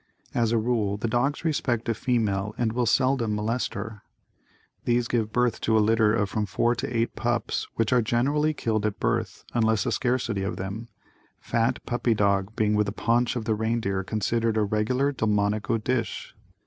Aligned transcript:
As 0.33 0.51
a 0.51 0.57
rule, 0.57 0.97
the 0.97 1.07
dogs 1.07 1.45
respect 1.45 1.87
a 1.87 1.93
female 1.93 2.55
and 2.57 2.73
will 2.73 2.87
seldom 2.87 3.35
molest 3.35 3.75
her. 3.75 4.01
These 4.85 5.07
give 5.07 5.31
birth 5.31 5.61
to 5.61 5.77
a 5.77 5.79
litter 5.79 6.11
of 6.15 6.27
from 6.27 6.47
4 6.47 6.73
to 6.73 6.97
8 6.97 7.15
pups 7.15 7.67
which 7.75 7.93
are 7.93 8.01
generally 8.01 8.51
killed 8.51 8.87
at 8.87 8.99
birth, 8.99 9.43
unless 9.53 9.85
a 9.85 9.91
scarcity 9.91 10.41
of 10.41 10.57
them, 10.57 10.87
fat 11.39 11.85
"puppy 11.85 12.15
dog" 12.15 12.55
being 12.55 12.73
with 12.73 12.87
the 12.87 12.91
paunch 12.91 13.35
of 13.35 13.45
the 13.45 13.53
reindeer 13.53 14.03
considered 14.03 14.57
a 14.57 14.63
regular 14.63 15.11
"Delmonico" 15.11 15.77
dish. 15.77 16.33